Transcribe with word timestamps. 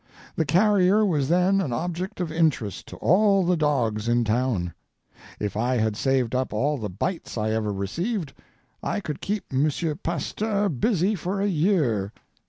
The 0.35 0.45
carrier 0.45 1.05
was 1.05 1.29
then 1.29 1.61
an 1.61 1.71
object 1.71 2.19
of 2.19 2.31
interest 2.31 2.87
to 2.87 2.95
all 2.95 3.45
the 3.45 3.55
dogs 3.55 4.07
in 4.09 4.23
town. 4.23 4.73
If 5.39 5.55
I 5.55 5.77
had 5.77 5.95
saved 5.95 6.33
up 6.33 6.51
all 6.53 6.79
the 6.79 6.89
bites 6.89 7.37
I 7.37 7.51
ever 7.51 7.71
received, 7.71 8.33
I 8.81 8.99
could 8.99 9.21
keep 9.21 9.53
M. 9.53 9.69
Pasteur 10.01 10.69
busy 10.69 11.13
for 11.13 11.39
a 11.39 11.45
year. 11.45 12.11